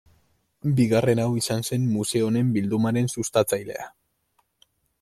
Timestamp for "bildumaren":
2.57-3.13